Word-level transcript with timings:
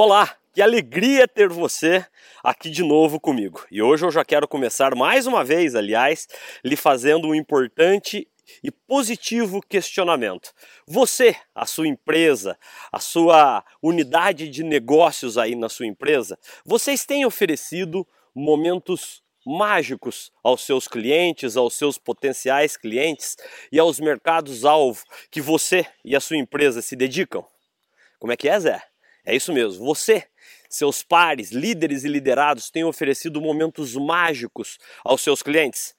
Olá, 0.00 0.32
que 0.54 0.62
alegria 0.62 1.26
ter 1.26 1.48
você 1.48 2.06
aqui 2.44 2.70
de 2.70 2.84
novo 2.84 3.18
comigo. 3.18 3.66
E 3.68 3.82
hoje 3.82 4.06
eu 4.06 4.12
já 4.12 4.24
quero 4.24 4.46
começar 4.46 4.94
mais 4.94 5.26
uma 5.26 5.42
vez, 5.42 5.74
aliás, 5.74 6.28
lhe 6.64 6.76
fazendo 6.76 7.26
um 7.26 7.34
importante 7.34 8.28
e 8.62 8.70
positivo 8.70 9.60
questionamento. 9.60 10.54
Você, 10.86 11.34
a 11.52 11.66
sua 11.66 11.88
empresa, 11.88 12.56
a 12.92 13.00
sua 13.00 13.64
unidade 13.82 14.48
de 14.48 14.62
negócios 14.62 15.36
aí 15.36 15.56
na 15.56 15.68
sua 15.68 15.86
empresa, 15.86 16.38
vocês 16.64 17.04
têm 17.04 17.26
oferecido 17.26 18.06
momentos 18.32 19.20
mágicos 19.44 20.30
aos 20.44 20.64
seus 20.64 20.86
clientes, 20.86 21.56
aos 21.56 21.74
seus 21.74 21.98
potenciais 21.98 22.76
clientes 22.76 23.36
e 23.72 23.80
aos 23.80 23.98
mercados-alvo 23.98 25.02
que 25.28 25.40
você 25.40 25.84
e 26.04 26.14
a 26.14 26.20
sua 26.20 26.36
empresa 26.36 26.80
se 26.80 26.94
dedicam? 26.94 27.44
Como 28.20 28.32
é 28.32 28.36
que 28.36 28.48
é, 28.48 28.60
Zé? 28.60 28.80
É 29.28 29.36
isso 29.36 29.52
mesmo, 29.52 29.84
você, 29.84 30.24
seus 30.70 31.02
pares, 31.02 31.50
líderes 31.50 32.02
e 32.02 32.08
liderados 32.08 32.70
têm 32.70 32.82
oferecido 32.82 33.42
momentos 33.42 33.94
mágicos 33.94 34.78
aos 35.04 35.20
seus 35.20 35.42
clientes. 35.42 35.94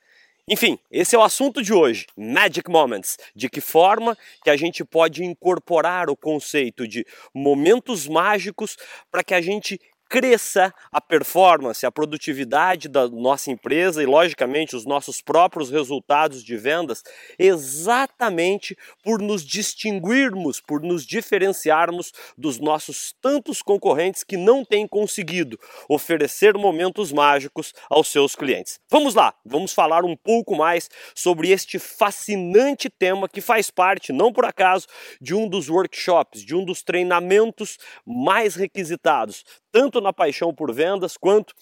Enfim, 0.47 0.79
esse 0.89 1.15
é 1.15 1.19
o 1.19 1.21
assunto 1.21 1.61
de 1.61 1.71
hoje, 1.71 2.07
Magic 2.17 2.67
Moments. 2.67 3.19
De 3.35 3.47
que 3.47 3.61
forma 3.61 4.17
que 4.43 4.49
a 4.49 4.57
gente 4.57 4.83
pode 4.83 5.23
incorporar 5.23 6.09
o 6.09 6.17
conceito 6.17 6.87
de 6.87 7.05
momentos 7.31 8.07
mágicos 8.07 8.75
para 9.11 9.23
que 9.23 9.35
a 9.35 9.41
gente 9.41 9.79
cresça 10.09 10.73
a 10.91 10.99
performance, 10.99 11.85
a 11.85 11.91
produtividade 11.91 12.89
da 12.89 13.07
nossa 13.07 13.51
empresa 13.51 14.01
e, 14.01 14.07
logicamente, 14.07 14.75
os 14.75 14.83
nossos 14.83 15.21
próprios 15.21 15.69
resultados 15.69 16.43
de 16.43 16.57
vendas, 16.57 17.03
exatamente 17.37 18.75
por 19.03 19.21
nos 19.21 19.45
distinguirmos, 19.45 20.59
por 20.59 20.81
nos 20.81 21.05
diferenciarmos 21.05 22.11
dos 22.35 22.59
nossos 22.59 23.13
tantos 23.21 23.61
concorrentes 23.61 24.23
que 24.23 24.35
não 24.35 24.65
têm 24.65 24.87
conseguido 24.87 25.59
oferecer 25.87 26.55
momentos 26.55 27.11
mágicos 27.11 27.73
aos 27.87 28.07
seus 28.07 28.35
clientes. 28.35 28.79
Vamos 28.89 29.13
lá, 29.13 29.35
vamos 29.45 29.73
falar 29.73 30.03
um 30.03 30.15
pouco 30.15 30.55
mais 30.55 30.89
sobre 31.13 31.51
este 31.51 31.77
fascinante 31.77 32.89
tema 32.89 33.29
que 33.29 33.41
faz 33.41 33.69
parte, 33.69 34.11
não 34.11 34.33
por 34.33 34.45
acaso, 34.45 34.87
de 35.21 35.35
um 35.35 35.47
dos 35.47 35.69
workshops, 35.69 36.43
de 36.43 36.55
um 36.55 36.65
dos 36.65 36.81
treinamentos 36.81 37.77
mais 38.03 38.55
requisitados 38.55 39.43
tanto 39.71 40.01
na 40.01 40.13
paixão 40.13 40.53
por 40.53 40.73
vendas 40.73 41.17
quanto 41.17 41.53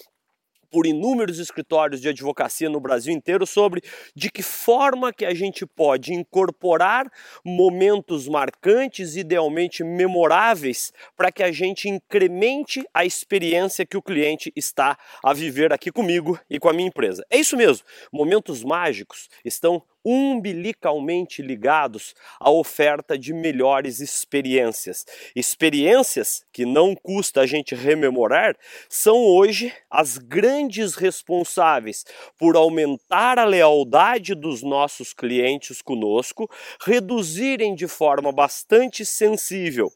por 0.72 0.86
inúmeros 0.86 1.39
escritórios 1.39 2.02
de 2.02 2.09
advocacia 2.09 2.69
no 2.69 2.80
Brasil 2.80 3.13
inteiro 3.13 3.45
sobre 3.45 3.81
de 4.16 4.30
que 4.30 4.44
forma 4.44 5.13
que 5.13 5.25
a 5.25 5.33
gente 5.33 5.66
pode 5.66 6.13
incorporar 6.13 7.09
momentos 7.44 8.28
marcantes, 8.28 9.16
idealmente 9.16 9.83
memoráveis, 9.83 10.91
para 11.16 11.31
que 11.31 11.44
a 11.44 11.52
gente 11.52 11.89
incremente 11.89 12.85
a 12.94 13.05
experiência 13.05 13.85
que 13.85 13.97
o 13.97 14.02
cliente 14.02 14.52
está 14.55 14.97
a 15.23 15.33
viver 15.33 15.72
aqui 15.72 15.91
comigo 15.91 16.39
e 16.50 16.59
com 16.59 16.69
a 16.69 16.73
minha 16.73 16.88
empresa. 16.88 17.25
É 17.30 17.38
isso 17.38 17.55
mesmo, 17.55 17.85
momentos 18.11 18.63
mágicos 18.63 19.30
estão 19.44 19.81
umbilicalmente 20.09 21.41
ligados 21.41 22.16
à 22.39 22.50
oferta 22.50 23.17
de 23.17 23.33
melhores 23.33 24.00
experiências. 24.00 25.05
Experiências 25.36 26.45
que 26.53 26.66
não 26.66 26.95
custa 26.95 27.41
a 27.41 27.45
gente 27.45 27.75
rememorar 27.75 28.55
são 28.88 29.17
hoje 29.17 29.73
as 29.91 30.17
grandes 30.17 30.95
responsáveis 30.95 32.05
por 32.39 32.55
aumentar 32.55 33.38
a 33.38 33.44
lealdade 33.44 34.33
dos 34.33 34.63
nossos 34.63 35.13
clientes 35.13 35.81
conosco, 35.81 36.50
reduzirem 36.80 37.75
de 37.75 37.88
forma 37.88 38.31
bastante 38.31 39.05
sensível 39.05 39.91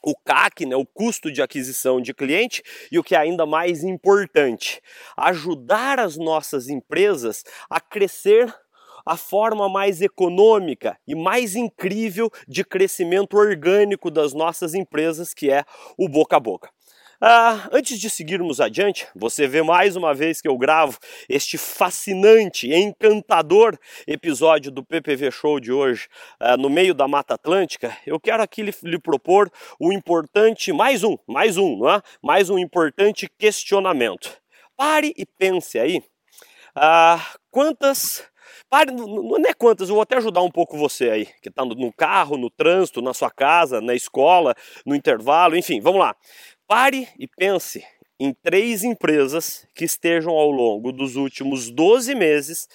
o 0.00 0.14
CAC, 0.14 0.64
né, 0.64 0.76
o 0.76 0.86
custo 0.86 1.30
de 1.30 1.42
aquisição 1.42 2.00
de 2.00 2.14
cliente, 2.14 2.62
e 2.90 2.98
o 3.00 3.02
que 3.02 3.16
é 3.16 3.18
ainda 3.18 3.44
mais 3.44 3.82
importante, 3.82 4.80
ajudar 5.16 5.98
as 5.98 6.16
nossas 6.16 6.68
empresas 6.68 7.42
a 7.68 7.80
crescer 7.80 8.54
a 9.08 9.16
forma 9.16 9.70
mais 9.70 10.02
econômica 10.02 10.98
e 11.06 11.14
mais 11.14 11.56
incrível 11.56 12.30
de 12.46 12.62
crescimento 12.62 13.38
orgânico 13.38 14.10
das 14.10 14.34
nossas 14.34 14.74
empresas, 14.74 15.32
que 15.32 15.50
é 15.50 15.64
o 15.96 16.06
boca 16.10 16.36
a 16.36 16.40
boca. 16.40 16.68
Ah, 17.18 17.70
antes 17.72 17.98
de 17.98 18.10
seguirmos 18.10 18.60
adiante, 18.60 19.08
você 19.16 19.48
vê 19.48 19.62
mais 19.62 19.96
uma 19.96 20.12
vez 20.12 20.42
que 20.42 20.46
eu 20.46 20.58
gravo 20.58 20.98
este 21.26 21.56
fascinante, 21.56 22.70
encantador 22.70 23.78
episódio 24.06 24.70
do 24.70 24.84
PPV 24.84 25.30
Show 25.30 25.58
de 25.58 25.72
hoje, 25.72 26.06
ah, 26.38 26.58
no 26.58 26.68
meio 26.68 26.92
da 26.92 27.08
Mata 27.08 27.32
Atlântica. 27.32 27.96
Eu 28.06 28.20
quero 28.20 28.42
aqui 28.42 28.62
lhe, 28.62 28.74
lhe, 28.82 28.98
propor 28.98 29.50
um 29.80 29.90
importante, 29.90 30.70
mais 30.70 31.02
um, 31.02 31.16
mais 31.26 31.56
um, 31.56 31.78
não 31.78 31.90
é? 31.90 32.02
Mais 32.22 32.50
um 32.50 32.58
importante 32.58 33.26
questionamento. 33.38 34.36
Pare 34.76 35.14
e 35.16 35.24
pense 35.24 35.78
aí. 35.78 36.04
Ah, 36.76 37.20
quantas 37.50 38.22
Pare, 38.70 38.92
não 38.92 39.48
é 39.48 39.54
quantas, 39.54 39.88
eu 39.88 39.94
vou 39.94 40.02
até 40.02 40.16
ajudar 40.16 40.42
um 40.42 40.50
pouco 40.50 40.76
você 40.76 41.08
aí, 41.08 41.26
que 41.40 41.48
está 41.48 41.64
no 41.64 41.92
carro, 41.92 42.36
no 42.36 42.50
trânsito, 42.50 43.00
na 43.00 43.14
sua 43.14 43.30
casa, 43.30 43.80
na 43.80 43.94
escola, 43.94 44.54
no 44.84 44.94
intervalo, 44.94 45.56
enfim, 45.56 45.80
vamos 45.80 46.00
lá. 46.00 46.14
Pare 46.66 47.08
e 47.18 47.26
pense 47.26 47.82
em 48.20 48.34
três 48.34 48.84
empresas 48.84 49.66
que 49.74 49.84
estejam 49.84 50.32
ao 50.32 50.50
longo 50.50 50.92
dos 50.92 51.16
últimos 51.16 51.70
12 51.70 52.14
meses 52.14 52.68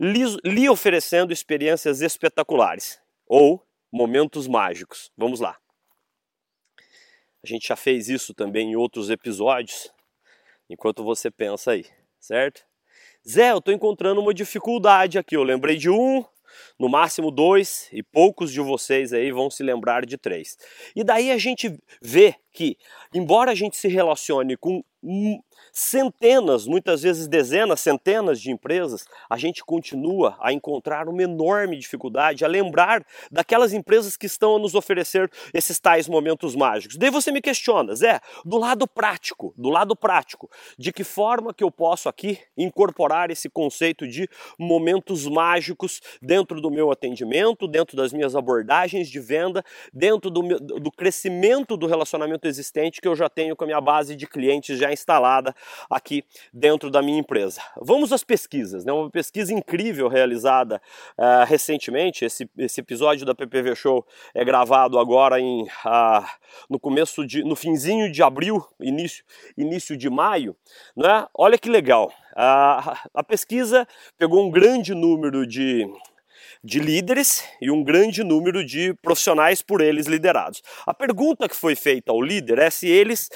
lhe, 0.00 0.24
lhe 0.44 0.68
oferecendo 0.68 1.32
experiências 1.32 2.00
espetaculares 2.00 3.00
ou 3.26 3.64
momentos 3.92 4.48
mágicos. 4.48 5.12
Vamos 5.16 5.38
lá. 5.38 5.56
A 7.44 7.46
gente 7.46 7.68
já 7.68 7.76
fez 7.76 8.08
isso 8.08 8.34
também 8.34 8.72
em 8.72 8.76
outros 8.76 9.08
episódios, 9.08 9.92
enquanto 10.68 11.04
você 11.04 11.30
pensa 11.30 11.72
aí, 11.72 11.86
certo? 12.18 12.67
Zé, 13.28 13.52
eu 13.52 13.58
estou 13.58 13.74
encontrando 13.74 14.20
uma 14.22 14.32
dificuldade 14.32 15.18
aqui. 15.18 15.36
Eu 15.36 15.42
lembrei 15.42 15.76
de 15.76 15.90
um, 15.90 16.24
no 16.78 16.88
máximo 16.88 17.30
dois, 17.30 17.88
e 17.92 18.02
poucos 18.02 18.50
de 18.50 18.60
vocês 18.60 19.12
aí 19.12 19.30
vão 19.30 19.50
se 19.50 19.62
lembrar 19.62 20.06
de 20.06 20.16
três. 20.16 20.56
E 20.96 21.04
daí 21.04 21.30
a 21.30 21.36
gente 21.36 21.78
vê 22.00 22.34
que, 22.50 22.78
embora 23.12 23.50
a 23.50 23.54
gente 23.54 23.76
se 23.76 23.86
relacione 23.86 24.56
com 24.56 24.82
centenas, 25.72 26.66
muitas 26.66 27.02
vezes 27.02 27.28
dezenas, 27.28 27.80
centenas 27.80 28.40
de 28.40 28.50
empresas, 28.50 29.06
a 29.30 29.36
gente 29.36 29.64
continua 29.64 30.36
a 30.40 30.52
encontrar 30.52 31.08
uma 31.08 31.22
enorme 31.22 31.76
dificuldade 31.76 32.44
a 32.44 32.48
lembrar 32.48 33.06
daquelas 33.30 33.72
empresas 33.72 34.16
que 34.16 34.26
estão 34.26 34.56
a 34.56 34.58
nos 34.58 34.74
oferecer 34.74 35.30
esses 35.54 35.78
tais 35.78 36.08
momentos 36.08 36.56
mágicos. 36.56 36.96
Daí 36.96 37.10
você 37.10 37.30
me 37.30 37.40
questiona, 37.40 37.94
Zé, 37.94 38.20
do 38.44 38.58
lado 38.58 38.88
prático, 38.88 39.54
do 39.56 39.68
lado 39.68 39.94
prático, 39.94 40.50
de 40.76 40.92
que 40.92 41.04
forma 41.04 41.54
que 41.54 41.62
eu 41.62 41.70
posso 41.70 42.08
aqui 42.08 42.38
incorporar 42.56 43.30
esse 43.30 43.48
conceito 43.48 44.06
de 44.06 44.28
momentos 44.58 45.26
mágicos 45.26 46.00
dentro 46.20 46.60
do 46.60 46.70
meu 46.70 46.90
atendimento, 46.90 47.68
dentro 47.68 47.96
das 47.96 48.12
minhas 48.12 48.34
abordagens 48.34 49.08
de 49.08 49.20
venda, 49.20 49.64
dentro 49.92 50.30
do, 50.30 50.42
meu, 50.42 50.58
do 50.58 50.90
crescimento 50.90 51.76
do 51.76 51.86
relacionamento 51.86 52.48
existente 52.48 53.00
que 53.00 53.08
eu 53.08 53.14
já 53.14 53.28
tenho 53.28 53.54
com 53.54 53.64
a 53.64 53.66
minha 53.66 53.80
base 53.80 54.16
de 54.16 54.26
clientes 54.26 54.78
já 54.78 54.87
instalada 54.92 55.54
aqui 55.90 56.24
dentro 56.52 56.90
da 56.90 57.02
minha 57.02 57.18
empresa. 57.18 57.60
Vamos 57.80 58.12
às 58.12 58.24
pesquisas, 58.24 58.84
né? 58.84 58.92
Uma 58.92 59.10
pesquisa 59.10 59.52
incrível 59.52 60.08
realizada 60.08 60.80
uh, 61.18 61.44
recentemente. 61.46 62.24
Esse, 62.24 62.48
esse 62.58 62.80
episódio 62.80 63.26
da 63.26 63.34
PPV 63.34 63.74
Show 63.74 64.06
é 64.34 64.44
gravado 64.44 64.98
agora 64.98 65.40
em 65.40 65.62
uh, 65.62 66.24
no 66.68 66.78
começo 66.78 67.26
de, 67.26 67.42
no 67.42 67.56
finzinho 67.56 68.10
de 68.10 68.22
abril, 68.22 68.64
início 68.80 69.24
início 69.56 69.96
de 69.96 70.08
maio, 70.08 70.56
né? 70.96 71.26
Olha 71.34 71.58
que 71.58 71.68
legal. 71.68 72.12
Uh, 72.32 72.96
a 73.14 73.24
pesquisa 73.26 73.86
pegou 74.16 74.46
um 74.46 74.50
grande 74.50 74.94
número 74.94 75.46
de 75.46 75.86
de 76.62 76.80
líderes 76.80 77.44
e 77.60 77.70
um 77.70 77.82
grande 77.84 78.24
número 78.24 78.64
de 78.64 78.94
profissionais 78.94 79.62
por 79.62 79.80
eles 79.80 80.06
liderados. 80.06 80.62
A 80.86 80.92
pergunta 80.92 81.48
que 81.48 81.54
foi 81.54 81.76
feita 81.76 82.10
ao 82.10 82.20
líder 82.20 82.58
é 82.58 82.70
se 82.70 82.88
eles 82.88 83.30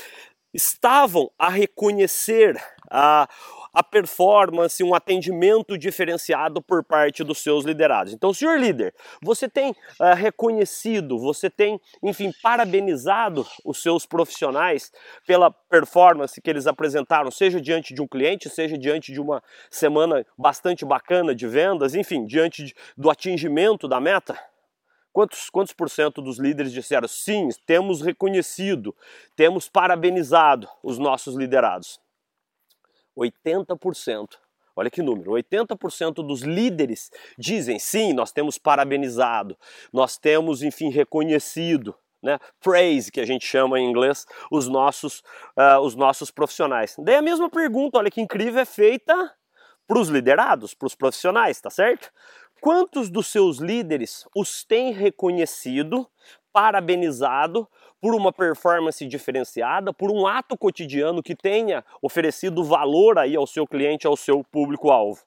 estavam 0.53 1.31
a 1.39 1.49
reconhecer 1.49 2.61
a, 2.91 3.29
a 3.73 3.83
performance, 3.83 4.83
um 4.85 4.95
atendimento 4.95 5.79
diferenciado 5.79 6.61
por 6.61 6.85
parte 6.85 7.25
dos 7.25 7.39
seus 7.39 7.65
liderados. 7.65 8.13
Então, 8.13 8.35
senhor 8.35 8.59
líder, 8.59 8.95
você 9.23 9.49
tem 9.49 9.71
uh, 9.71 10.15
reconhecido, 10.15 11.19
você 11.19 11.49
tem, 11.49 11.81
enfim, 12.03 12.33
parabenizado 12.43 13.47
os 13.65 13.83
seus 13.83 14.05
profissionais 14.05 14.93
pela 15.27 15.51
performance 15.51 16.41
que 16.41 16.51
eles 16.51 16.67
apresentaram, 16.67 17.31
seja 17.31 17.61
diante 17.61 17.95
de 17.95 18.03
um 18.03 18.07
cliente, 18.07 18.51
seja 18.51 18.77
diante 18.77 19.11
de 19.13 19.21
uma 19.21 19.43
semana 19.71 20.27
bastante 20.37 20.85
bacana 20.85 21.35
de 21.35 21.47
vendas, 21.47 21.95
enfim, 21.95 22.27
diante 22.27 22.65
de, 22.65 22.75
do 22.97 23.09
atingimento 23.09 23.89
da 23.89 23.99
meta? 23.99 24.52
Quantos, 25.13 25.51
quantos 25.51 25.75
por 25.75 25.91
cento 25.91 26.23
dos 26.23 26.39
líderes 26.39 26.73
disseram 26.73 27.07
sim, 27.07 27.49
temos 27.67 28.01
reconhecido, 28.01 28.97
temos 29.37 29.69
parabenizado 29.69 30.69
os 30.83 30.99
nossos 30.99 31.37
liderados? 31.37 32.01
80%. 33.17 34.39
Olha 34.75 34.91
que 34.91 35.03
número, 35.03 35.33
80% 35.33 36.27
dos 36.27 36.41
líderes 36.41 37.11
dizem 37.37 37.79
sim, 37.79 38.15
nós 38.15 38.33
temos 38.33 38.57
parabenizado, 38.57 39.57
nós 39.93 40.17
temos, 40.17 40.63
enfim, 40.63 40.89
reconhecido 40.89 41.95
né? 42.23 42.39
Praise, 42.61 43.11
que 43.11 43.21
a 43.21 43.27
gente 43.27 43.45
chama 43.45 43.81
em 43.81 43.89
inglês, 43.91 44.25
os 44.51 44.69
nossos, 44.69 45.23
uh, 45.59 45.81
os 45.83 45.97
nossos 45.97 46.31
profissionais. 46.31 46.95
Daí 46.99 47.17
a 47.17 47.23
mesma 47.23 47.51
pergunta, 47.51 47.99
olha 47.99 48.11
que 48.11 48.21
incrível, 48.21 48.61
é 48.61 48.65
feita 48.65 49.35
para 49.89 49.99
os 49.99 50.09
liderados, 50.09 50.73
para 50.73 50.87
os 50.87 50.95
profissionais, 50.95 51.61
tá 51.61 51.69
certo? 51.69 52.13
Quantos 52.63 53.11
dos 53.11 53.27
seus 53.27 53.59
líderes 53.59 54.25
os 54.37 54.63
têm 54.63 54.93
reconhecido, 54.93 56.09
parabenizado 56.53 57.67
por 58.01 58.15
uma 58.15 58.33
performance 58.33 59.05
diferenciada, 59.05 59.93
por 59.93 60.13
um 60.13 60.29
ato 60.29 60.57
cotidiano 60.57 61.25
que 61.25 61.35
tenha 61.35 61.85
oferecido 62.01 62.63
valor 62.63 63.19
aí 63.19 63.35
ao 63.35 63.49
seu 63.49 63.67
cliente, 63.67 64.07
ao 64.07 64.17
seu 64.17 64.45
público-alvo? 64.45 65.25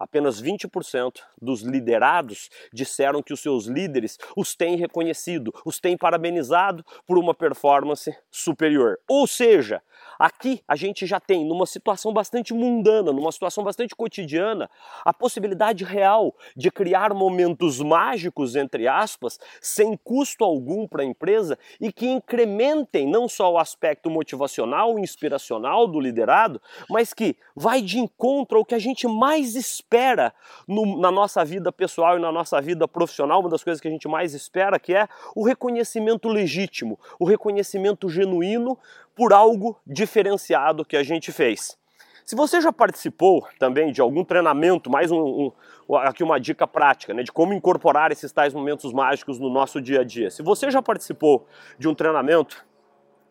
Apenas 0.00 0.42
20% 0.42 1.20
dos 1.40 1.60
liderados 1.60 2.48
disseram 2.72 3.22
que 3.22 3.34
os 3.34 3.40
seus 3.40 3.66
líderes 3.66 4.18
os 4.34 4.54
têm 4.54 4.76
reconhecido, 4.76 5.52
os 5.62 5.78
têm 5.78 5.96
parabenizado 5.96 6.82
por 7.06 7.18
uma 7.18 7.34
performance 7.34 8.10
superior. 8.30 8.98
Ou 9.06 9.26
seja, 9.26 9.82
aqui 10.18 10.62
a 10.66 10.74
gente 10.74 11.04
já 11.04 11.20
tem, 11.20 11.44
numa 11.44 11.66
situação 11.66 12.14
bastante 12.14 12.54
mundana, 12.54 13.12
numa 13.12 13.30
situação 13.30 13.62
bastante 13.62 13.94
cotidiana, 13.94 14.70
a 15.04 15.12
possibilidade 15.12 15.84
real 15.84 16.34
de 16.56 16.70
criar 16.70 17.12
momentos 17.12 17.78
mágicos, 17.80 18.56
entre 18.56 18.88
aspas, 18.88 19.38
sem 19.60 19.98
custo 19.98 20.44
algum 20.44 20.88
para 20.88 21.02
a 21.02 21.06
empresa 21.06 21.58
e 21.78 21.92
que 21.92 22.08
incrementem 22.08 23.06
não 23.06 23.28
só 23.28 23.52
o 23.52 23.58
aspecto 23.58 24.08
motivacional 24.08 24.98
e 24.98 25.02
inspiracional 25.02 25.86
do 25.86 26.00
liderado, 26.00 26.60
mas 26.88 27.12
que 27.12 27.36
vai 27.54 27.82
de 27.82 27.98
encontro 27.98 28.58
ao 28.58 28.64
que 28.64 28.74
a 28.74 28.78
gente 28.78 29.06
mais 29.06 29.54
espera 29.54 29.89
espera 29.90 30.32
no, 30.68 31.00
na 31.00 31.10
nossa 31.10 31.44
vida 31.44 31.72
pessoal 31.72 32.16
e 32.16 32.20
na 32.20 32.30
nossa 32.30 32.60
vida 32.60 32.86
profissional, 32.86 33.40
uma 33.40 33.48
das 33.48 33.64
coisas 33.64 33.80
que 33.80 33.88
a 33.88 33.90
gente 33.90 34.06
mais 34.06 34.34
espera, 34.34 34.78
que 34.78 34.94
é 34.94 35.08
o 35.34 35.44
reconhecimento 35.44 36.28
legítimo, 36.28 36.98
o 37.18 37.24
reconhecimento 37.24 38.08
genuíno 38.08 38.78
por 39.16 39.32
algo 39.32 39.76
diferenciado 39.84 40.84
que 40.84 40.96
a 40.96 41.02
gente 41.02 41.32
fez. 41.32 41.76
Se 42.24 42.36
você 42.36 42.60
já 42.60 42.72
participou 42.72 43.44
também 43.58 43.90
de 43.90 44.00
algum 44.00 44.22
treinamento, 44.22 44.88
mais 44.88 45.10
um, 45.10 45.50
um, 45.88 45.96
aqui 45.96 46.22
uma 46.22 46.38
dica 46.38 46.64
prática, 46.64 47.12
né, 47.12 47.24
de 47.24 47.32
como 47.32 47.52
incorporar 47.52 48.12
esses 48.12 48.30
tais 48.30 48.54
momentos 48.54 48.92
mágicos 48.92 49.40
no 49.40 49.50
nosso 49.50 49.80
dia 49.80 50.02
a 50.02 50.04
dia. 50.04 50.30
Se 50.30 50.40
você 50.40 50.70
já 50.70 50.80
participou 50.80 51.48
de 51.76 51.88
um 51.88 51.94
treinamento 51.94 52.64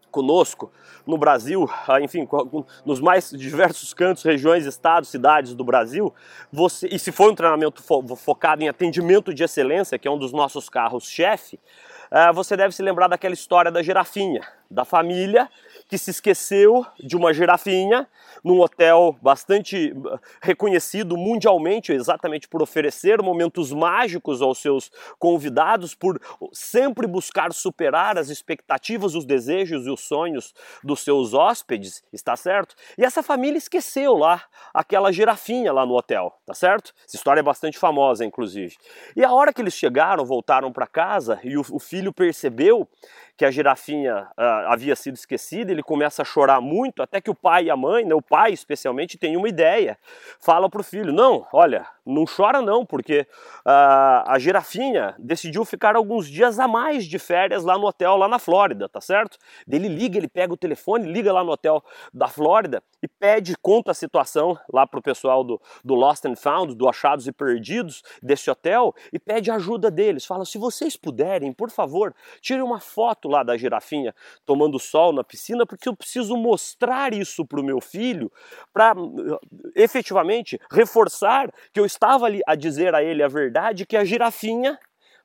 conosco 0.10 0.72
no 1.06 1.18
Brasil, 1.18 1.70
ah, 1.88 2.00
enfim, 2.00 2.28
nos 2.86 3.00
mais 3.00 3.32
diversos 3.32 3.94
cantos, 3.94 4.24
regiões, 4.24 4.66
estados, 4.66 5.10
cidades 5.10 5.56
do 5.56 5.64
Brasil, 5.64 6.14
você, 6.52 6.88
e 6.88 7.00
se 7.00 7.12
for 7.12 7.32
um 7.32 7.36
treinamento 7.36 7.82
fo 7.82 8.04
focado 8.16 8.64
em 8.64 8.70
atendimento 8.70 9.34
de 9.34 9.44
excelência, 9.44 9.98
que 9.98 10.08
é 10.08 10.12
um 10.12 10.18
dos 10.18 10.32
nossos 10.32 10.70
carros-chefe, 10.70 11.60
uh, 12.12 12.34
você 12.34 12.56
deve 12.56 12.76
se 12.76 12.84
lembrar 12.84 13.08
daquela 13.08 13.34
história 13.34 13.72
da 13.72 13.82
girafinha, 13.82 14.42
da 14.70 14.86
família 14.86 15.50
que 15.90 15.98
se 15.98 16.12
esqueceu 16.12 16.86
de 17.00 17.18
uma 17.18 17.34
girafinha 17.34 18.08
num 18.44 18.62
hotel 18.62 19.18
bastante 19.22 19.92
uh, 19.92 20.20
reconhecido 20.40 21.18
mundialmente, 21.18 21.92
exatamente 21.92 22.48
por 22.48 22.62
oferecer 22.62 23.22
momentos 23.24 23.74
mágicos 23.74 24.40
aos 24.40 24.60
seus 24.60 24.92
convidados, 25.18 25.96
por 25.96 26.22
sempre 26.54 27.08
buscar 27.08 27.52
superar 27.52 28.20
as 28.20 28.30
expectativas, 28.30 29.16
os 29.16 29.26
desejos 29.26 29.88
e 29.88 29.90
os 29.90 30.02
sonhos 30.02 30.54
dos 30.84 31.02
seus 31.02 31.34
hóspedes, 31.34 32.04
está 32.14 32.36
certo? 32.36 32.76
E 32.96 33.04
essa 33.04 33.24
família 33.24 33.58
esqueceu 33.58 34.16
lá 34.16 34.44
aquela 34.72 35.12
girafinha 35.12 35.74
lá 35.74 35.88
no 35.88 35.96
hotel, 35.96 36.32
tá 36.46 36.54
certo? 36.54 36.94
Essa 37.08 37.16
história 37.16 37.40
é 37.40 37.44
bastante 37.44 37.80
famosa, 37.80 38.24
inclusive. 38.24 38.78
E 39.16 39.26
a 39.26 39.34
hora 39.34 39.52
que 39.52 39.60
eles 39.60 39.74
chegaram, 39.74 40.24
voltaram 40.24 40.72
para 40.72 40.86
casa 40.86 41.40
e 41.44 41.58
o, 41.58 41.62
o 41.72 41.80
filho 41.80 42.14
percebeu 42.14 42.88
que 43.40 43.46
a 43.46 43.52
girafinha 43.52 44.28
uh, 44.38 44.68
havia 44.68 44.94
sido 44.98 45.16
esquecida, 45.16 45.72
ele 45.80 45.84
começa 45.84 46.22
a 46.22 46.26
chorar 46.26 46.62
muito, 46.62 47.02
até 47.02 47.20
que 47.22 47.30
o 47.30 47.36
pai 47.36 47.66
e 47.66 47.70
a 47.70 47.76
mãe, 47.76 48.06
né, 48.06 48.14
o 48.14 48.22
pai 48.22 48.52
especialmente, 48.52 49.18
tem 49.18 49.36
uma 49.38 49.48
ideia. 49.48 49.98
Fala 50.40 50.70
para 50.70 50.82
o 50.82 50.84
filho: 50.84 51.12
Não, 51.12 51.48
olha, 51.52 51.86
não 52.10 52.26
chora 52.26 52.62
não, 52.62 52.86
porque 52.86 53.22
uh, 53.66 54.26
a 54.26 54.36
girafinha 54.40 55.16
decidiu 55.20 55.64
ficar 55.64 55.96
alguns 55.96 56.28
dias 56.28 56.60
a 56.60 56.68
mais 56.68 57.06
de 57.06 57.20
férias 57.20 57.64
lá 57.64 57.78
no 57.78 57.88
hotel, 57.88 58.18
lá 58.18 58.28
na 58.28 58.40
Flórida, 58.40 58.90
tá 58.90 59.00
certo? 59.00 59.38
Ele 59.70 59.88
liga, 59.88 60.18
ele 60.18 60.28
pega 60.28 60.54
o 60.54 60.58
telefone, 60.58 61.12
liga 61.12 61.32
lá 61.32 61.44
no 61.44 61.52
hotel 61.52 61.84
da 62.14 62.28
Flórida 62.28 62.84
e 63.02 63.08
pede, 63.08 63.56
conta 63.62 63.92
a 63.92 63.94
situação 63.94 64.58
lá 64.72 64.86
para 64.86 65.00
o 65.00 65.04
pessoal 65.04 65.44
do, 65.44 65.62
do 65.84 65.96
Lost 65.96 66.26
and 66.26 66.36
Found, 66.36 66.76
do 66.76 66.90
Achados 66.90 67.28
e 67.28 67.32
Perdidos 67.32 68.02
desse 68.22 68.50
hotel, 68.50 68.94
e 69.14 69.20
pede 69.20 69.52
ajuda 69.52 69.90
deles. 69.90 70.26
Fala: 70.26 70.46
Se 70.46 70.58
vocês 70.58 70.98
puderem, 70.98 71.54
por 71.54 71.70
favor, 71.70 72.14
tire 72.42 72.62
uma 72.62 72.80
foto 72.80 73.28
lá 73.30 73.44
da 73.44 73.56
girafinha 73.56 74.14
tomando 74.46 74.80
sol 74.80 75.14
na 75.14 75.24
piscina, 75.24 75.66
porque 75.66 75.88
eu 75.88 75.96
preciso 75.96 76.36
mostrar 76.36 77.14
isso 77.14 77.46
para 77.46 77.60
o 77.60 77.64
meu 77.64 77.80
filho, 77.80 78.32
para 78.74 78.94
efetivamente 79.76 80.60
reforçar 80.72 81.52
que 81.74 81.80
eu 81.80 81.86
ali 82.08 82.42
a 82.48 82.56
dizer 82.56 82.96
a 82.96 83.04
ele 83.04 83.22
a 83.22 83.28
verdade, 83.28 83.86
que 83.86 83.98
a 83.98 84.06
girafinha 84.06 84.80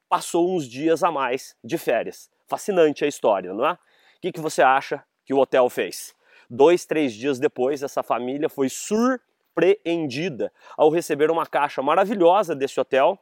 passou 0.08 0.54
uns 0.54 0.68
dias 0.68 1.02
a 1.02 1.10
mais 1.10 1.56
de 1.62 1.78
férias. 1.78 2.30
Fascinante 2.46 3.04
a 3.04 3.08
história, 3.08 3.52
não 3.52 3.66
é? 3.66 3.72
O 3.72 3.78
que, 4.20 4.32
que 4.32 4.40
você 4.40 4.62
acha 4.62 5.02
que 5.24 5.32
o 5.32 5.38
hotel 5.38 5.68
fez? 5.70 6.14
Dois, 6.48 6.84
três 6.84 7.12
dias 7.12 7.38
depois, 7.38 7.82
essa 7.82 8.02
família 8.02 8.48
foi 8.48 8.68
surpreendida 8.68 10.52
ao 10.76 10.90
receber 10.90 11.30
uma 11.30 11.46
caixa 11.46 11.82
maravilhosa 11.82 12.54
desse 12.54 12.78
hotel 12.78 13.18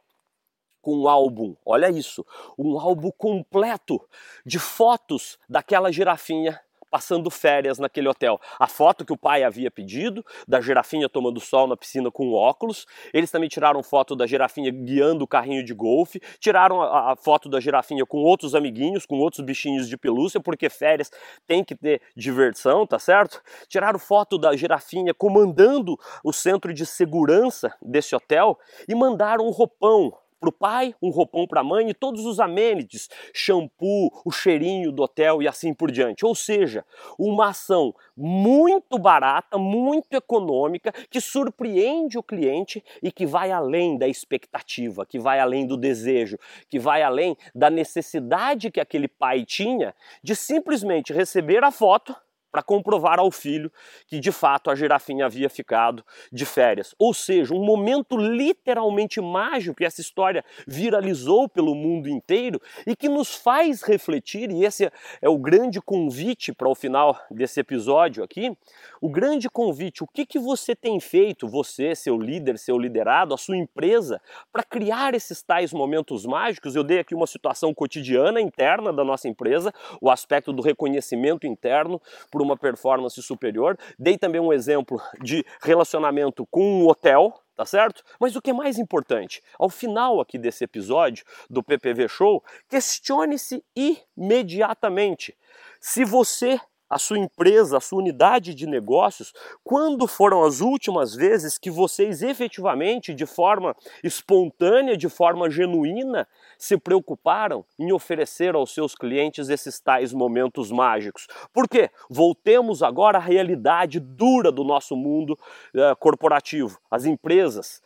com 0.81 0.97
um 0.97 1.07
álbum, 1.07 1.55
olha 1.65 1.89
isso, 1.89 2.25
um 2.57 2.77
álbum 2.77 3.09
completo 3.17 4.05
de 4.45 4.59
fotos 4.59 5.39
daquela 5.47 5.89
girafinha 5.89 6.59
passando 6.93 7.31
férias 7.31 7.79
naquele 7.79 8.07
hotel. 8.07 8.39
A 8.59 8.67
foto 8.67 9.03
que 9.03 9.11
o 9.11 9.17
pai 9.17 9.43
havia 9.43 9.71
pedido, 9.71 10.23
da 10.47 10.61
girafinha 10.61 11.09
tomando 11.09 11.39
sol 11.39 11.65
na 11.65 11.75
piscina 11.75 12.11
com 12.11 12.31
óculos. 12.33 12.85
Eles 13.11 13.31
também 13.31 13.49
tiraram 13.49 13.81
foto 13.81 14.15
da 14.15 14.27
girafinha 14.27 14.69
guiando 14.69 15.23
o 15.23 15.27
carrinho 15.27 15.63
de 15.65 15.73
golfe. 15.73 16.21
Tiraram 16.37 16.83
a, 16.83 17.13
a 17.13 17.15
foto 17.15 17.49
da 17.49 17.59
girafinha 17.59 18.05
com 18.05 18.19
outros 18.19 18.53
amiguinhos, 18.53 19.07
com 19.07 19.17
outros 19.17 19.43
bichinhos 19.43 19.89
de 19.89 19.97
pelúcia, 19.97 20.39
porque 20.39 20.69
férias 20.69 21.09
tem 21.47 21.63
que 21.63 21.75
ter 21.75 21.99
diversão, 22.15 22.85
tá 22.85 22.99
certo? 22.99 23.41
Tiraram 23.67 23.97
foto 23.97 24.37
da 24.37 24.55
girafinha 24.55 25.15
comandando 25.15 25.97
o 26.23 26.31
centro 26.31 26.71
de 26.71 26.85
segurança 26.85 27.73
desse 27.81 28.15
hotel 28.15 28.55
e 28.87 28.93
mandaram 28.93 29.47
um 29.47 29.49
roupão 29.49 30.13
para 30.43 30.49
o 30.49 30.51
pai, 30.51 30.93
um 31.01 31.09
roupão 31.09 31.47
para 31.47 31.61
a 31.61 31.63
mãe 31.63 31.89
e 31.89 31.93
todos 31.93 32.25
os 32.25 32.37
amenities, 32.37 33.09
shampoo, 33.33 34.11
o 34.25 34.31
cheirinho 34.31 34.91
do 34.91 35.03
hotel 35.03 35.41
e 35.41 35.47
assim 35.47 35.73
por 35.73 35.89
diante. 35.89 36.25
Ou 36.25 36.35
seja, 36.35 36.83
uma 37.17 37.49
ação 37.49 37.95
muito 38.17 38.99
barata, 38.99 39.57
muito 39.57 40.13
econômica, 40.13 40.91
que 41.09 41.21
surpreende 41.21 42.17
o 42.17 42.23
cliente 42.23 42.83
e 43.01 43.09
que 43.09 43.25
vai 43.25 43.51
além 43.51 43.97
da 43.97 44.05
expectativa, 44.05 45.05
que 45.05 45.17
vai 45.17 45.39
além 45.39 45.65
do 45.65 45.77
desejo, 45.77 46.37
que 46.67 46.77
vai 46.77 47.03
além 47.03 47.37
da 47.55 47.69
necessidade 47.69 48.69
que 48.69 48.81
aquele 48.81 49.07
pai 49.07 49.45
tinha 49.45 49.95
de 50.21 50.35
simplesmente 50.35 51.13
receber 51.13 51.63
a 51.63 51.71
foto 51.71 52.13
para 52.53 52.61
comprovar 52.61 53.19
ao 53.19 53.31
filho 53.31 53.71
que 54.05 54.19
de 54.19 54.31
fato 54.31 54.69
a 54.69 54.75
girafinha 54.75 55.25
havia 55.25 55.49
ficado 55.49 56.05
de 56.31 56.45
férias. 56.45 56.93
Ou 56.99 57.11
seja, 57.11 57.51
um 57.51 57.65
momento 57.65 58.15
literalmente 58.15 59.19
mágico 59.19 59.77
que 59.77 59.83
essa 59.83 60.01
história 60.01 60.45
viralizou 60.67 61.49
pelo 61.49 61.73
mundo 61.73 62.07
inteiro 62.07 62.61
e 62.85 62.95
que 62.95 63.09
nos 63.09 63.33
faz 63.33 63.81
refletir, 63.81 64.51
e 64.51 64.63
esse 64.63 64.91
é 65.19 65.27
o 65.27 65.39
grande 65.39 65.81
convite 65.81 66.53
para 66.53 66.69
o 66.69 66.75
final 66.75 67.19
desse 67.31 67.59
episódio 67.59 68.23
aqui, 68.23 68.55
o 69.01 69.09
grande 69.09 69.49
convite, 69.49 70.03
o 70.03 70.07
que, 70.07 70.23
que 70.23 70.37
você 70.37 70.75
tem 70.75 70.99
feito, 70.99 71.47
você, 71.47 71.95
seu 71.95 72.19
líder, 72.19 72.59
seu 72.59 72.77
liderado, 72.77 73.33
a 73.33 73.37
sua 73.37 73.57
empresa, 73.57 74.21
para 74.51 74.61
criar 74.61 75.15
esses 75.15 75.41
tais 75.41 75.73
momentos 75.73 76.23
mágicos? 76.23 76.75
Eu 76.75 76.83
dei 76.83 76.99
aqui 76.99 77.15
uma 77.15 77.25
situação 77.25 77.73
cotidiana 77.73 78.39
interna 78.39 78.93
da 78.93 79.03
nossa 79.03 79.27
empresa, 79.27 79.73
o 79.99 80.11
aspecto 80.11 80.53
do 80.53 80.61
reconhecimento 80.61 81.47
interno 81.47 81.99
por 82.31 82.42
uma 82.43 82.57
performance 82.57 83.21
superior. 83.21 83.77
Dei 83.97 84.17
também 84.17 84.41
um 84.41 84.53
exemplo 84.53 85.01
de 85.21 85.45
relacionamento 85.61 86.45
com 86.51 86.61
um 86.61 86.87
hotel, 86.87 87.33
tá 87.55 87.65
certo? 87.65 88.03
Mas 88.19 88.35
o 88.35 88.41
que 88.41 88.51
é 88.51 88.53
mais 88.53 88.77
importante, 88.77 89.41
ao 89.57 89.69
final 89.69 90.19
aqui 90.19 90.37
desse 90.37 90.63
episódio 90.63 91.25
do 91.49 91.63
PPV 91.63 92.07
Show, 92.07 92.43
questione-se 92.69 93.63
imediatamente 93.75 95.35
se 95.79 96.05
você 96.05 96.59
a 96.93 96.99
sua 96.99 97.17
empresa, 97.17 97.77
a 97.77 97.81
sua 97.81 97.97
unidade 97.97 98.53
de 98.53 98.67
negócios, 98.67 99.33
quando 99.63 100.05
foram 100.05 100.43
as 100.43 100.61
últimas 100.61 101.15
vezes 101.15 101.57
que 101.57 101.71
vocês 101.71 102.21
efetivamente, 102.21 103.15
de 103.15 103.25
forma 103.25 103.75
espontânea, 104.03 104.95
de 104.95 105.09
forma 105.09 105.49
genuína, 105.49 106.27
se 106.55 106.77
preocuparam 106.77 107.65
em 107.79 107.91
oferecer 107.91 108.53
aos 108.53 108.71
seus 108.75 108.93
clientes 108.93 109.49
esses 109.49 109.79
tais 109.79 110.13
momentos 110.13 110.71
mágicos? 110.71 111.25
Por 111.51 111.67
quê? 111.67 111.89
Voltemos 112.07 112.83
agora 112.83 113.17
à 113.17 113.21
realidade 113.21 113.99
dura 113.99 114.51
do 114.51 114.63
nosso 114.63 114.95
mundo 114.95 115.31
uh, 115.31 115.95
corporativo. 115.97 116.77
As 116.91 117.05
empresas 117.05 117.81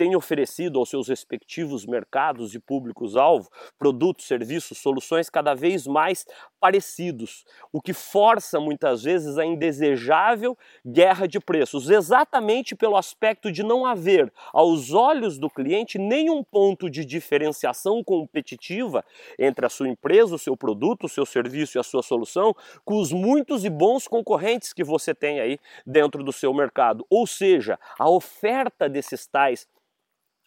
tem 0.00 0.16
oferecido 0.16 0.78
aos 0.78 0.88
seus 0.88 1.08
respectivos 1.08 1.84
mercados 1.84 2.54
e 2.54 2.58
públicos-alvo 2.58 3.50
produtos, 3.78 4.26
serviços, 4.26 4.78
soluções 4.78 5.28
cada 5.28 5.52
vez 5.52 5.86
mais 5.86 6.24
parecidos, 6.58 7.44
o 7.70 7.82
que 7.82 7.92
força 7.92 8.58
muitas 8.58 9.02
vezes 9.02 9.36
a 9.36 9.44
indesejável 9.44 10.56
guerra 10.86 11.28
de 11.28 11.38
preços, 11.38 11.90
exatamente 11.90 12.74
pelo 12.74 12.96
aspecto 12.96 13.52
de 13.52 13.62
não 13.62 13.84
haver, 13.84 14.32
aos 14.54 14.90
olhos 14.90 15.36
do 15.36 15.50
cliente, 15.50 15.98
nenhum 15.98 16.42
ponto 16.42 16.88
de 16.88 17.04
diferenciação 17.04 18.02
competitiva 18.02 19.04
entre 19.38 19.66
a 19.66 19.68
sua 19.68 19.88
empresa, 19.88 20.34
o 20.34 20.38
seu 20.38 20.56
produto, 20.56 21.04
o 21.04 21.10
seu 21.10 21.26
serviço 21.26 21.76
e 21.76 21.78
a 21.78 21.82
sua 21.82 22.02
solução, 22.02 22.56
com 22.86 22.98
os 22.98 23.12
muitos 23.12 23.66
e 23.66 23.68
bons 23.68 24.08
concorrentes 24.08 24.72
que 24.72 24.82
você 24.82 25.14
tem 25.14 25.40
aí 25.40 25.58
dentro 25.84 26.24
do 26.24 26.32
seu 26.32 26.54
mercado. 26.54 27.04
Ou 27.10 27.26
seja, 27.26 27.78
a 27.98 28.08
oferta 28.08 28.88
desses 28.88 29.26
tais 29.26 29.68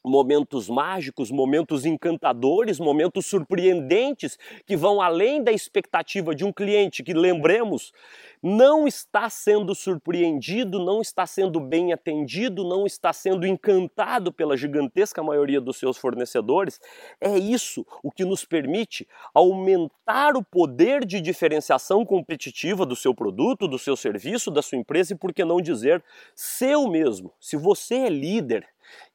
momentos 0.03 0.69
mágicos, 0.69 1.31
momentos 1.31 1.85
encantadores, 1.85 2.79
momentos 2.79 3.25
surpreendentes 3.25 4.37
que 4.65 4.75
vão 4.75 5.01
além 5.01 5.43
da 5.43 5.51
expectativa 5.51 6.35
de 6.35 6.43
um 6.43 6.51
cliente 6.51 7.03
que, 7.03 7.13
lembremos, 7.13 7.93
não 8.41 8.85
está 8.85 9.29
sendo 9.29 9.73
surpreendido, 9.73 10.77
não 10.77 11.01
está 11.01 11.25
sendo 11.25 11.61
bem 11.61 11.93
atendido, 11.93 12.67
não 12.67 12.85
está 12.85 13.13
sendo 13.13 13.47
encantado 13.47 14.33
pela 14.33 14.57
gigantesca 14.57 15.23
maioria 15.23 15.61
dos 15.61 15.77
seus 15.77 15.97
fornecedores. 15.97 16.81
É 17.21 17.37
isso 17.37 17.85
o 18.03 18.11
que 18.11 18.25
nos 18.25 18.43
permite 18.43 19.07
aumentar 19.33 20.35
o 20.35 20.43
poder 20.43 21.05
de 21.05 21.21
diferenciação 21.21 22.05
competitiva 22.05 22.85
do 22.85 22.97
seu 22.97 23.15
produto, 23.15 23.67
do 23.67 23.79
seu 23.79 23.95
serviço, 23.95 24.51
da 24.51 24.61
sua 24.61 24.77
empresa 24.77 25.13
e, 25.13 25.17
por 25.17 25.33
que 25.33 25.45
não 25.45 25.61
dizer, 25.61 26.03
seu 26.35 26.89
mesmo. 26.89 27.31
Se 27.39 27.55
você 27.55 27.95
é 27.95 28.09
líder, 28.09 28.67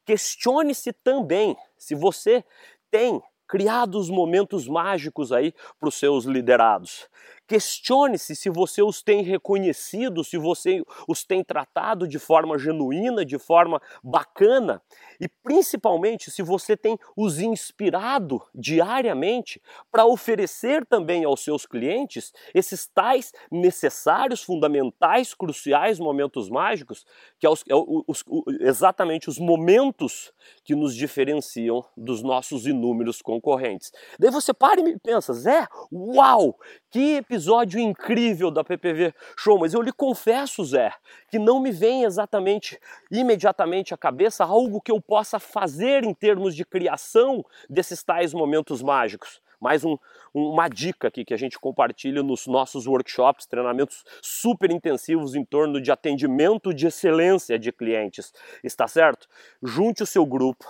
Questione-se 0.05 0.93
também 0.93 1.55
se 1.77 1.95
você 1.95 2.43
tem 2.91 3.21
criado 3.47 3.97
os 3.97 4.09
momentos 4.09 4.67
mágicos 4.67 5.31
aí 5.31 5.53
para 5.79 5.89
os 5.89 5.95
seus 5.95 6.25
liderados. 6.25 7.09
Questione-se 7.49 8.35
se 8.35 8.47
você 8.47 8.83
os 8.83 9.01
tem 9.01 9.23
reconhecido, 9.23 10.23
se 10.23 10.37
você 10.37 10.83
os 11.07 11.23
tem 11.23 11.43
tratado 11.43 12.07
de 12.07 12.19
forma 12.19 12.59
genuína, 12.59 13.25
de 13.25 13.39
forma 13.39 13.81
bacana 14.03 14.79
e 15.19 15.27
principalmente 15.27 16.29
se 16.29 16.43
você 16.43 16.77
tem 16.77 16.95
os 17.17 17.39
inspirado 17.39 18.39
diariamente 18.53 19.59
para 19.91 20.05
oferecer 20.05 20.85
também 20.85 21.23
aos 21.23 21.43
seus 21.43 21.65
clientes 21.65 22.31
esses 22.53 22.85
tais 22.85 23.33
necessários, 23.51 24.43
fundamentais, 24.43 25.33
cruciais 25.33 25.99
momentos 25.99 26.51
mágicos, 26.51 27.03
que 27.39 27.47
é, 27.47 27.49
é 27.49 28.67
exatamente 28.67 29.27
os 29.27 29.39
momentos 29.39 30.31
que 30.63 30.75
nos 30.75 30.95
diferenciam 30.95 31.83
dos 31.97 32.21
nossos 32.21 32.67
inúmeros 32.67 33.23
concorrentes. 33.23 33.91
Daí 34.19 34.29
você 34.29 34.53
para 34.53 34.79
e 34.81 34.99
pensa, 34.99 35.33
Zé, 35.33 35.67
uau, 35.91 36.55
que 36.91 37.15
episódio 37.15 37.38
incrível 37.79 38.51
da 38.51 38.63
PPV 38.63 39.13
Show, 39.37 39.59
mas 39.59 39.73
eu 39.73 39.81
lhe 39.81 39.91
confesso, 39.91 40.63
Zé, 40.63 40.93
que 41.29 41.39
não 41.39 41.59
me 41.59 41.71
vem 41.71 42.03
exatamente 42.03 42.79
imediatamente 43.11 43.93
à 43.93 43.97
cabeça 43.97 44.43
algo 44.43 44.81
que 44.81 44.91
eu 44.91 44.99
possa 44.99 45.39
fazer 45.39 46.03
em 46.03 46.13
termos 46.13 46.55
de 46.55 46.65
criação 46.65 47.45
desses 47.69 48.03
tais 48.03 48.33
momentos 48.33 48.81
mágicos. 48.81 49.41
Mais 49.59 49.83
um, 49.83 49.97
uma 50.33 50.69
dica 50.69 51.09
aqui 51.09 51.25
que 51.25 51.33
a 51.33 51.37
gente 51.37 51.59
compartilha 51.59 52.23
nos 52.23 52.47
nossos 52.47 52.87
workshops, 52.87 53.45
treinamentos 53.45 54.05
super 54.21 54.71
intensivos 54.71 55.35
em 55.35 55.43
torno 55.43 55.81
de 55.81 55.91
atendimento 55.91 56.73
de 56.73 56.87
excelência 56.87 57.59
de 57.59 57.71
clientes. 57.71 58.33
Está 58.63 58.87
certo? 58.87 59.27
Junte 59.61 60.01
o 60.01 60.05
seu 60.05 60.25
grupo, 60.25 60.65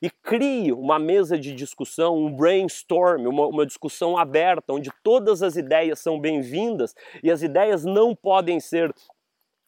e 0.00 0.10
crie 0.10 0.72
uma 0.72 0.98
mesa 0.98 1.38
de 1.38 1.54
discussão, 1.54 2.16
um 2.16 2.34
brainstorm, 2.34 3.26
uma, 3.26 3.46
uma 3.46 3.66
discussão 3.66 4.16
aberta, 4.16 4.72
onde 4.72 4.90
todas 5.02 5.42
as 5.42 5.56
ideias 5.56 5.98
são 5.98 6.20
bem-vindas 6.20 6.94
e 7.22 7.30
as 7.30 7.42
ideias 7.42 7.84
não 7.84 8.14
podem 8.14 8.60
ser 8.60 8.94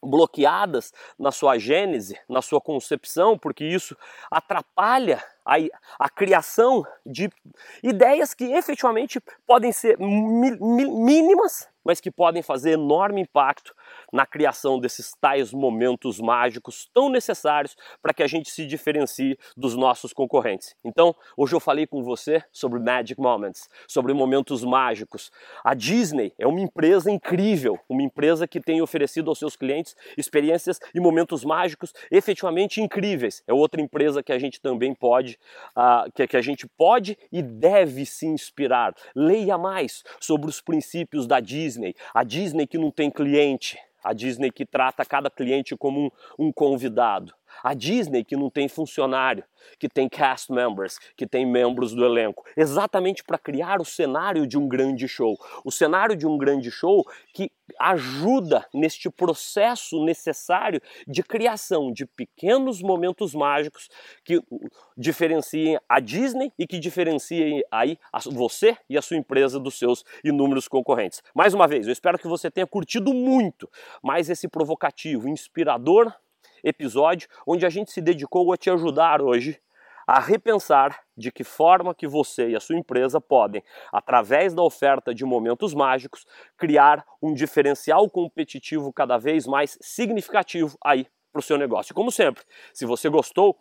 bloqueadas 0.03 0.91
na 1.17 1.31
sua 1.31 1.57
gênese, 1.59 2.19
na 2.27 2.41
sua 2.41 2.59
concepção, 2.59 3.37
porque 3.37 3.63
isso 3.63 3.95
atrapalha 4.31 5.23
a, 5.45 5.55
a 5.99 6.09
criação 6.09 6.85
de 7.05 7.29
ideias 7.83 8.33
que 8.33 8.45
efetivamente 8.45 9.19
podem 9.45 9.71
ser 9.71 9.97
mínimas, 9.99 11.69
mas 11.83 11.99
que 11.99 12.11
podem 12.11 12.41
fazer 12.41 12.71
enorme 12.71 13.21
impacto 13.21 13.73
na 14.11 14.25
criação 14.25 14.79
desses 14.79 15.13
tais 15.19 15.51
momentos 15.51 16.19
mágicos 16.19 16.89
tão 16.93 17.09
necessários 17.09 17.75
para 18.01 18.13
que 18.13 18.23
a 18.23 18.27
gente 18.27 18.51
se 18.51 18.65
diferencie 18.65 19.37
dos 19.55 19.75
nossos 19.75 20.13
concorrentes. 20.13 20.75
Então, 20.83 21.15
hoje 21.35 21.55
eu 21.55 21.59
falei 21.59 21.87
com 21.87 22.03
você 22.03 22.43
sobre 22.51 22.79
Magic 22.79 23.19
Moments, 23.19 23.67
sobre 23.87 24.13
momentos 24.13 24.63
mágicos. 24.63 25.31
A 25.63 25.73
Disney 25.73 26.33
é 26.37 26.45
uma 26.45 26.59
empresa 26.59 27.09
incrível, 27.09 27.79
uma 27.89 28.03
empresa 28.03 28.47
que 28.47 28.59
tem 28.59 28.81
oferecido 28.81 29.29
aos 29.29 29.39
seus 29.39 29.55
clientes 29.55 29.95
experiências 30.17 30.79
e 30.93 30.99
momentos 30.99 31.43
mágicos 31.43 31.93
efetivamente 32.11 32.81
incríveis. 32.81 33.43
É 33.47 33.53
outra 33.53 33.81
empresa 33.81 34.23
que 34.23 34.31
a 34.31 34.39
gente 34.39 34.61
também 34.61 34.93
pode, 34.93 35.30
uh, 35.75 36.11
que, 36.13 36.27
que 36.27 36.37
a 36.37 36.41
gente 36.41 36.67
pode 36.77 37.17
e 37.31 37.41
deve 37.41 38.05
se 38.05 38.25
inspirar. 38.25 38.93
Leia 39.15 39.57
mais 39.57 40.03
sobre 40.19 40.49
os 40.49 40.61
princípios 40.61 41.27
da 41.27 41.39
Disney. 41.39 41.95
A 42.13 42.23
Disney 42.23 42.67
que 42.67 42.77
não 42.77 42.91
tem 42.91 43.09
cliente, 43.09 43.77
a 44.03 44.13
Disney 44.13 44.51
que 44.51 44.65
trata 44.65 45.05
cada 45.05 45.29
cliente 45.29 45.75
como 45.75 46.07
um, 46.07 46.47
um 46.47 46.51
convidado. 46.51 47.33
A 47.63 47.73
Disney 47.73 48.23
que 48.23 48.35
não 48.35 48.49
tem 48.49 48.67
funcionário, 48.67 49.43
que 49.79 49.87
tem 49.87 50.09
cast 50.09 50.51
members, 50.51 50.97
que 51.15 51.27
tem 51.27 51.45
membros 51.45 51.93
do 51.93 52.05
elenco, 52.05 52.43
exatamente 52.55 53.23
para 53.23 53.37
criar 53.37 53.79
o 53.79 53.85
cenário 53.85 54.47
de 54.47 54.57
um 54.57 54.67
grande 54.67 55.07
show. 55.07 55.37
O 55.63 55.71
cenário 55.71 56.15
de 56.15 56.25
um 56.25 56.37
grande 56.37 56.71
show 56.71 57.05
que 57.33 57.51
ajuda 57.79 58.65
neste 58.73 59.09
processo 59.09 60.03
necessário 60.03 60.81
de 61.07 61.23
criação 61.23 61.91
de 61.91 62.05
pequenos 62.05 62.81
momentos 62.81 63.33
mágicos 63.33 63.89
que 64.23 64.41
diferenciem 64.97 65.79
a 65.87 65.99
Disney 65.99 66.51
e 66.57 66.67
que 66.67 66.79
diferenciem 66.79 67.61
aí 67.71 67.97
você 68.25 68.77
e 68.89 68.97
a 68.97 69.01
sua 69.01 69.17
empresa 69.17 69.59
dos 69.59 69.77
seus 69.77 70.03
inúmeros 70.23 70.67
concorrentes. 70.67 71.21
Mais 71.33 71.53
uma 71.53 71.67
vez, 71.67 71.87
eu 71.87 71.93
espero 71.93 72.17
que 72.17 72.27
você 72.27 72.51
tenha 72.51 72.67
curtido 72.67 73.13
muito 73.13 73.69
mais 74.03 74.29
esse 74.29 74.47
provocativo, 74.47 75.29
inspirador 75.29 76.13
episódio 76.63 77.27
onde 77.45 77.65
a 77.65 77.69
gente 77.69 77.91
se 77.91 78.01
dedicou 78.01 78.51
a 78.51 78.57
te 78.57 78.69
ajudar 78.69 79.21
hoje 79.21 79.59
a 80.07 80.19
repensar 80.19 80.99
de 81.15 81.31
que 81.31 81.43
forma 81.43 81.95
que 81.95 82.07
você 82.07 82.49
e 82.49 82.55
a 82.55 82.59
sua 82.59 82.77
empresa 82.77 83.21
podem, 83.21 83.63
através 83.93 84.53
da 84.53 84.61
oferta 84.61 85.13
de 85.13 85.23
momentos 85.23 85.73
mágicos, 85.73 86.25
criar 86.57 87.05
um 87.21 87.33
diferencial 87.33 88.09
competitivo 88.09 88.91
cada 88.91 89.17
vez 89.17 89.47
mais 89.47 89.77
significativo 89.79 90.77
aí 90.83 91.07
para 91.31 91.39
o 91.39 91.43
seu 91.43 91.57
negócio. 91.57 91.95
Como 91.95 92.11
sempre, 92.11 92.43
se 92.73 92.85
você 92.85 93.07
gostou, 93.09 93.57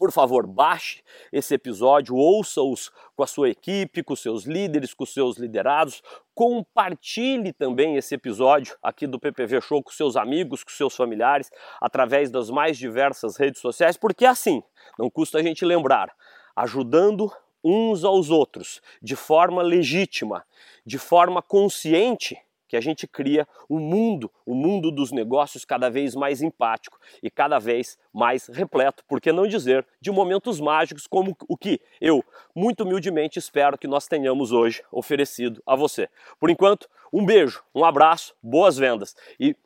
por 0.00 0.10
favor, 0.10 0.46
baixe 0.46 1.02
esse 1.30 1.52
episódio, 1.52 2.16
ouça-os 2.16 2.90
com 3.14 3.22
a 3.22 3.26
sua 3.26 3.50
equipe, 3.50 4.02
com 4.02 4.16
seus 4.16 4.44
líderes, 4.44 4.94
com 4.94 5.04
seus 5.04 5.36
liderados, 5.36 6.02
compartilhe 6.34 7.52
também 7.52 7.96
esse 7.96 8.14
episódio 8.14 8.78
aqui 8.82 9.06
do 9.06 9.20
PPV 9.20 9.60
Show 9.60 9.82
com 9.82 9.90
seus 9.90 10.16
amigos, 10.16 10.64
com 10.64 10.70
seus 10.70 10.96
familiares, 10.96 11.50
através 11.78 12.30
das 12.30 12.48
mais 12.48 12.78
diversas 12.78 13.36
redes 13.36 13.60
sociais, 13.60 13.98
porque 13.98 14.24
assim, 14.24 14.62
não 14.98 15.10
custa 15.10 15.36
a 15.36 15.42
gente 15.42 15.66
lembrar, 15.66 16.10
ajudando 16.56 17.30
uns 17.62 18.02
aos 18.02 18.30
outros 18.30 18.80
de 19.02 19.14
forma 19.14 19.60
legítima, 19.60 20.46
de 20.86 20.96
forma 20.96 21.42
consciente, 21.42 22.38
que 22.70 22.76
a 22.76 22.80
gente 22.80 23.04
cria 23.08 23.48
um 23.68 23.80
mundo, 23.80 24.30
o 24.46 24.52
um 24.52 24.54
mundo 24.54 24.92
dos 24.92 25.10
negócios 25.10 25.64
cada 25.64 25.90
vez 25.90 26.14
mais 26.14 26.40
empático 26.40 27.00
e 27.20 27.28
cada 27.28 27.58
vez 27.58 27.98
mais 28.12 28.46
repleto, 28.46 29.04
por 29.08 29.20
que 29.20 29.32
não 29.32 29.44
dizer, 29.44 29.84
de 30.00 30.12
momentos 30.12 30.60
mágicos 30.60 31.04
como 31.04 31.36
o 31.48 31.56
que 31.56 31.80
eu, 32.00 32.24
muito 32.54 32.84
humildemente, 32.84 33.40
espero 33.40 33.76
que 33.76 33.88
nós 33.88 34.06
tenhamos 34.06 34.52
hoje 34.52 34.84
oferecido 34.92 35.60
a 35.66 35.74
você. 35.74 36.08
Por 36.38 36.48
enquanto, 36.48 36.88
um 37.12 37.26
beijo, 37.26 37.60
um 37.74 37.84
abraço, 37.84 38.36
boas 38.40 38.76
vendas 38.76 39.16
e 39.40 39.56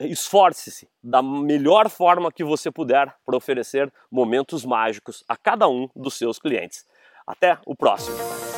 esforce-se 0.00 0.88
da 1.02 1.20
melhor 1.20 1.90
forma 1.90 2.32
que 2.32 2.42
você 2.42 2.70
puder 2.70 3.14
para 3.26 3.36
oferecer 3.36 3.92
momentos 4.10 4.64
mágicos 4.64 5.22
a 5.28 5.36
cada 5.36 5.68
um 5.68 5.86
dos 5.94 6.14
seus 6.14 6.38
clientes. 6.38 6.86
Até 7.26 7.58
o 7.66 7.76
próximo! 7.76 8.51